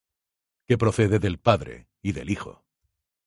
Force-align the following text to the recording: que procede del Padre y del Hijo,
que 0.67 0.79
procede 0.79 1.19
del 1.19 1.37
Padre 1.37 1.87
y 2.01 2.13
del 2.13 2.31
Hijo, 2.31 2.65